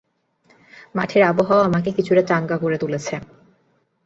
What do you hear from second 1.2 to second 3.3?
আবহাওয়া আমাকে কিছুটা চাঙ্গা করে তুলেছে।